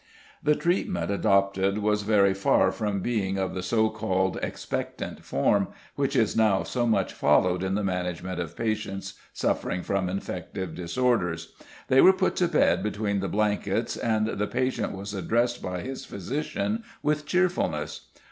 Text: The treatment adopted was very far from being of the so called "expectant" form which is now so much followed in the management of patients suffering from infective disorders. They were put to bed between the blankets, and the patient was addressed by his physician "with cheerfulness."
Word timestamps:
The 0.41 0.55
treatment 0.55 1.11
adopted 1.11 1.77
was 1.77 2.01
very 2.01 2.33
far 2.33 2.71
from 2.71 3.01
being 3.01 3.37
of 3.37 3.53
the 3.53 3.61
so 3.61 3.89
called 3.91 4.39
"expectant" 4.41 5.23
form 5.23 5.67
which 5.93 6.15
is 6.15 6.35
now 6.35 6.63
so 6.63 6.87
much 6.87 7.13
followed 7.13 7.61
in 7.61 7.75
the 7.75 7.83
management 7.83 8.39
of 8.39 8.57
patients 8.57 9.13
suffering 9.31 9.83
from 9.83 10.09
infective 10.09 10.73
disorders. 10.73 11.53
They 11.87 12.01
were 12.01 12.13
put 12.13 12.35
to 12.37 12.47
bed 12.47 12.81
between 12.81 13.19
the 13.19 13.29
blankets, 13.29 13.95
and 13.95 14.25
the 14.25 14.47
patient 14.47 14.91
was 14.93 15.13
addressed 15.13 15.61
by 15.61 15.81
his 15.81 16.03
physician 16.03 16.83
"with 17.03 17.27
cheerfulness." 17.27 18.07